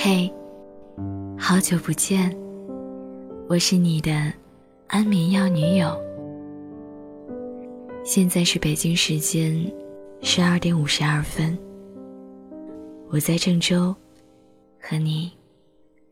[0.00, 0.32] 嘿，
[1.36, 2.32] 好久不见，
[3.48, 4.32] 我是你的
[4.86, 6.00] 安眠药女友。
[8.04, 9.60] 现在是北京时间
[10.22, 11.58] 十二点五十二分，
[13.08, 13.92] 我在郑州
[14.80, 15.32] 和你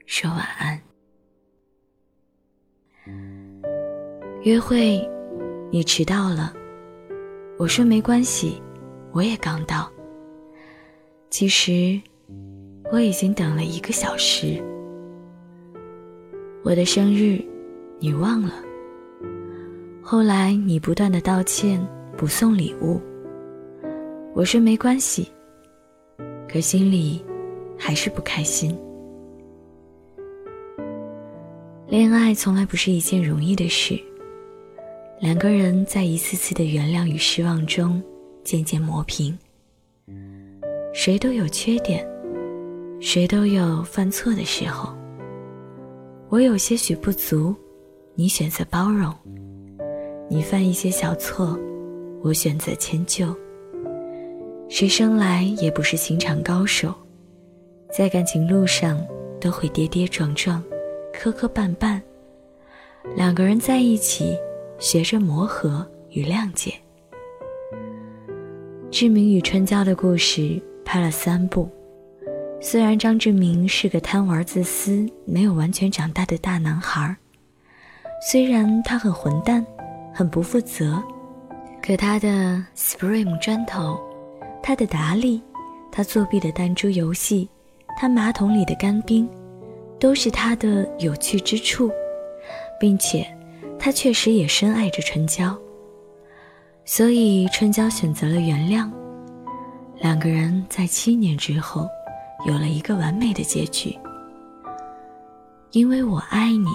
[0.05, 0.83] 说晚安。
[4.43, 5.01] 约会，
[5.71, 6.53] 你迟到了，
[7.57, 8.61] 我说没关系，
[9.13, 9.89] 我也刚到。
[11.31, 12.03] 其实。
[12.93, 14.63] 我已经等了一个小时。
[16.63, 17.41] 我的生日，
[17.99, 18.55] 你忘了。
[20.03, 21.85] 后来你不断的道歉，
[22.17, 23.01] 不送礼物。
[24.35, 25.29] 我说没关系，
[26.49, 27.25] 可心里
[27.77, 28.77] 还是不开心。
[31.89, 33.99] 恋爱从来不是一件容易的事，
[35.21, 38.03] 两个人在一次次的原谅与失望中
[38.45, 39.37] 渐渐磨平。
[40.93, 42.07] 谁都有缺点。
[42.99, 44.93] 谁都有犯错的时候，
[46.29, 47.55] 我有些许不足，
[48.15, 49.13] 你选择包容；
[50.29, 51.59] 你犯一些小错，
[52.23, 53.37] 我选择迁就。
[54.69, 56.93] 谁生来也不是情场高手，
[57.93, 59.01] 在感情路上
[59.41, 60.63] 都会跌跌撞撞、
[61.13, 62.01] 磕磕绊绊。
[63.15, 64.37] 两个人在一起，
[64.79, 66.73] 学着磨合与谅解。
[68.91, 71.69] 志明与春娇的故事拍了三部。
[72.59, 77.15] 虽然张志明是个贪玩、自私、没有完全长大的大男孩，
[78.29, 79.65] 虽然他很混蛋、
[80.13, 81.01] 很不负责，
[81.83, 84.01] 可他的 Spring 砖头、
[84.63, 85.41] 他的达利、
[85.93, 87.49] 他作弊的弹珠游戏、
[87.97, 89.29] 他马桶里的干冰，
[90.01, 91.91] 都是他的有趣之处，
[92.81, 93.25] 并且
[93.79, 95.57] 他确实也深爱着春娇，
[96.85, 98.91] 所以春娇选择了原谅，
[100.01, 101.87] 两个人在七年之后。
[102.47, 103.99] 有了一个完美的结局，
[105.73, 106.69] 因为我爱你，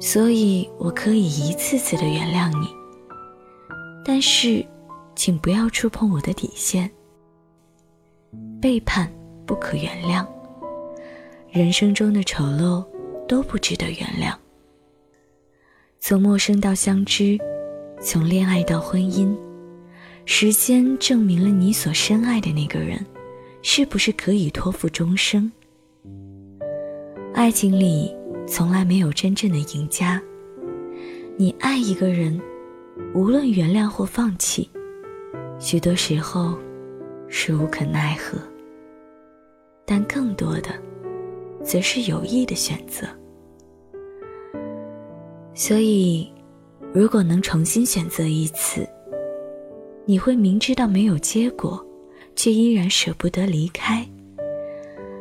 [0.00, 2.66] 所以我可以一次次的原谅你。
[4.02, 4.64] 但是，
[5.14, 6.90] 请不要触碰我的底线。
[8.58, 9.12] 背叛
[9.44, 10.26] 不可原谅，
[11.50, 12.82] 人生中的丑陋
[13.28, 14.34] 都不值得原谅。
[16.00, 17.38] 从陌生到相知，
[18.00, 19.36] 从恋爱到婚姻，
[20.24, 23.04] 时间证明了你所深爱的那个人。
[23.66, 25.50] 是不是可以托付终生？
[27.32, 28.14] 爱情里
[28.46, 30.22] 从来没有真正的赢家。
[31.38, 32.38] 你爱一个人，
[33.14, 34.68] 无论原谅或放弃，
[35.58, 36.58] 许多时候
[37.26, 38.36] 是无可奈何。
[39.86, 40.68] 但更多的，
[41.64, 43.06] 则是有意的选择。
[45.54, 46.30] 所以，
[46.92, 48.86] 如果能重新选择一次，
[50.04, 51.82] 你会明知道没有结果。
[52.36, 54.06] 却依然舍不得离开，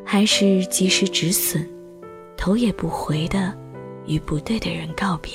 [0.06, 1.68] 还是及时止损，
[2.36, 3.54] 头也不回的
[4.06, 5.32] 与不对的人告别。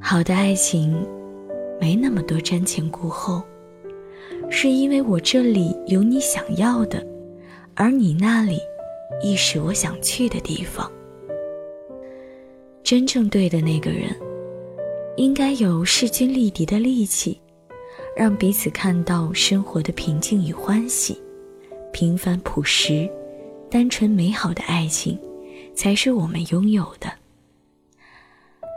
[0.00, 1.06] 好的爱情，
[1.80, 3.42] 没那么多瞻前顾后，
[4.50, 7.04] 是因为我这里有你想要的，
[7.74, 8.58] 而你那里
[9.22, 10.90] 亦是我想去的地方。
[12.82, 14.14] 真正对的那个人，
[15.16, 17.40] 应该有势均力敌的力气。
[18.16, 21.20] 让彼此看到生活的平静与欢喜，
[21.92, 23.06] 平凡朴实、
[23.70, 25.18] 单纯美好的爱情，
[25.74, 27.12] 才是我们拥有的。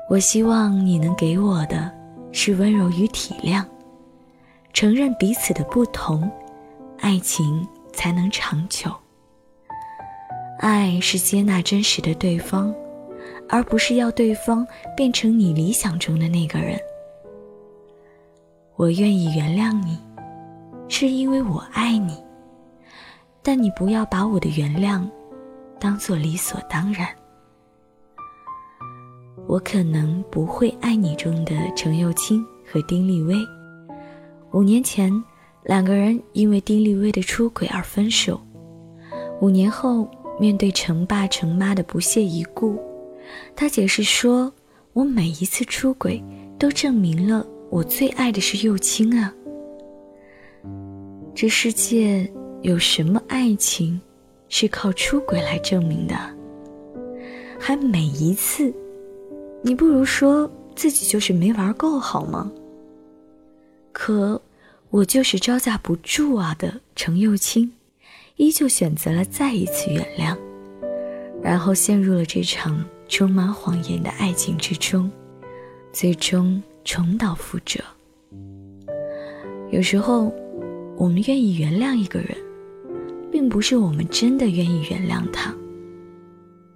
[0.10, 1.90] 我希望你能给我的，
[2.34, 3.64] 是温柔与体谅，
[4.74, 6.30] 承认彼此的不同，
[6.98, 8.94] 爱情才能长久。
[10.60, 12.76] 爱是接纳真实的对方，
[13.48, 14.68] 而不是要对方
[14.98, 16.78] 变成你理想中的那个人。
[18.80, 20.00] 我愿意原谅你，
[20.88, 22.18] 是因为我爱你。
[23.42, 25.06] 但你不要把我的原谅
[25.78, 27.06] 当做理所当然。
[29.48, 33.36] 我可能不会爱你中的程又青和丁立威。
[34.54, 35.12] 五年前，
[35.66, 38.40] 两个人因为丁立威的出轨而分手。
[39.42, 40.10] 五年后，
[40.40, 42.80] 面对程爸程妈的不屑一顾，
[43.58, 44.50] 他解释说
[44.94, 46.24] ：“我每一次出轨
[46.58, 49.34] 都证明了。”我最爱的是幼青啊！
[51.36, 52.30] 这世界
[52.62, 54.00] 有什么爱情
[54.50, 56.16] 是靠出轨来证明的？
[57.60, 58.74] 还每一次，
[59.62, 62.52] 你不如说自己就是没玩够好吗？
[63.92, 64.42] 可
[64.90, 67.72] 我就是招架不住啊的程幼青，
[68.38, 70.36] 依旧选择了再一次原谅，
[71.44, 75.12] 然后陷入了这场充满谎言的爱情之中，
[75.94, 76.62] 最终。
[76.92, 77.80] 重蹈覆辙。
[79.70, 80.34] 有时候，
[80.98, 82.36] 我们愿意原谅一个人，
[83.32, 85.54] 并不是我们真的愿意原谅他，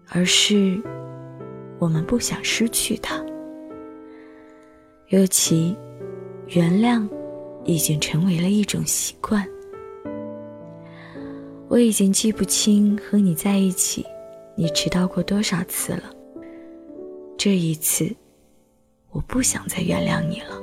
[0.10, 0.80] 而是
[1.80, 3.20] 我们不想失去他。
[5.08, 5.76] 尤其，
[6.50, 7.10] 原谅
[7.66, 9.44] 已经成为了一种习惯。
[11.68, 14.06] 我已经记不清和你在一起，
[14.56, 16.04] 你迟到过多少次了。
[17.36, 18.16] 这一次，
[19.14, 20.60] 我不想再原谅你了。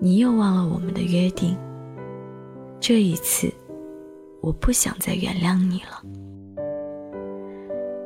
[0.00, 1.56] 你又忘了我们的约定。
[2.80, 3.50] 这一次，
[4.40, 6.02] 我不想再原谅你了。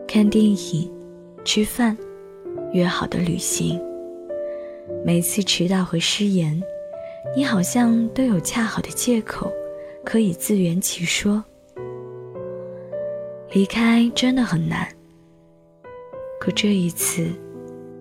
[0.07, 0.91] 看电影、
[1.45, 1.97] 吃饭、
[2.73, 3.81] 约好的旅行，
[5.05, 6.63] 每次迟到和失言，
[7.35, 9.53] 你好像都有恰好的借口，
[10.05, 11.43] 可以自圆其说。
[13.53, 14.87] 离开真的很难。
[16.39, 17.27] 可这一次，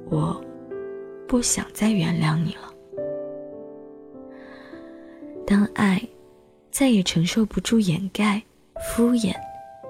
[0.10, 0.40] 我
[1.28, 2.74] 不想再原谅你了。
[5.46, 6.02] 当爱
[6.72, 8.42] 再也承受不住掩盖、
[8.90, 9.34] 敷衍，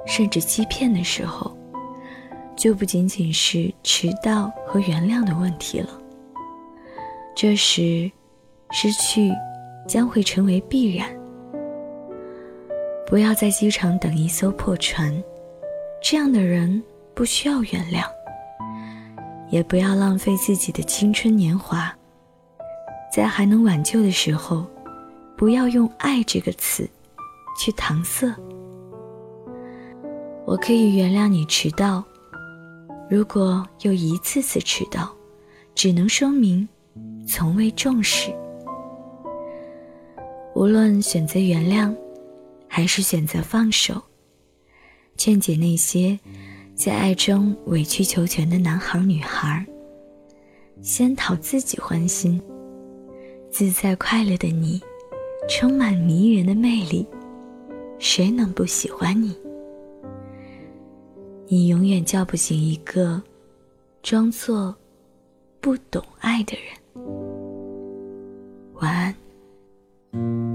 [0.05, 1.57] 甚至欺骗的时候，
[2.55, 5.89] 就不仅仅是迟到和原谅的问题了。
[7.35, 8.11] 这时，
[8.71, 9.31] 失去
[9.87, 11.09] 将会成为必然。
[13.05, 15.23] 不要在机场等一艘破船，
[16.01, 16.83] 这样的人
[17.13, 18.16] 不需要原谅。
[19.49, 21.93] 也不要浪费自己的青春年华，
[23.13, 24.65] 在还能挽救的时候，
[25.37, 26.87] 不要用“爱”这个词
[27.57, 28.27] 去搪塞。
[30.45, 32.03] 我可以原谅你迟到，
[33.09, 35.13] 如果又一次次迟到，
[35.75, 36.67] 只能说明
[37.27, 38.33] 从未重视。
[40.55, 41.95] 无论选择原谅，
[42.67, 44.01] 还是选择放手，
[45.15, 46.19] 劝解那些。
[46.77, 49.65] 在爱中委曲求全的男孩女孩，
[50.79, 52.39] 先讨自己欢心，
[53.49, 54.79] 自在快乐的你，
[55.49, 57.07] 充满迷人的魅力，
[57.97, 59.35] 谁能不喜欢你？
[61.47, 63.19] 你永远叫不醒一个
[64.03, 64.75] 装作
[65.59, 67.03] 不懂爱的人。
[68.75, 70.46] 晚安。